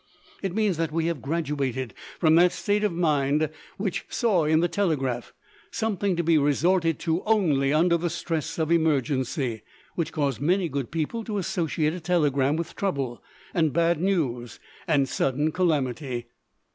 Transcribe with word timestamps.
It 0.41 0.55
means 0.55 0.77
that 0.77 0.91
we 0.91 1.05
have 1.05 1.21
graduated 1.21 1.93
from 2.19 2.33
that 2.33 2.51
state 2.53 2.83
of 2.83 2.91
mind 2.91 3.51
which 3.77 4.03
saw 4.09 4.45
in 4.45 4.59
the 4.59 4.67
telegraph 4.67 5.31
something 5.69 6.15
to 6.15 6.23
be 6.23 6.39
resorted 6.39 6.97
to 7.01 7.21
only 7.25 7.71
under 7.71 7.97
the 7.97 8.09
stress 8.09 8.57
of 8.57 8.71
emergency, 8.71 9.61
which 9.93 10.11
caused 10.11 10.41
many 10.41 10.69
good 10.69 10.89
people 10.89 11.23
to 11.25 11.37
associate 11.37 11.93
a 11.93 11.99
telegram 11.99 12.55
with 12.55 12.75
trouble 12.75 13.23
and 13.53 13.73
bad 13.73 14.01
news 14.01 14.59
and 14.87 15.07
sudden 15.07 15.51
calamity. 15.51 16.25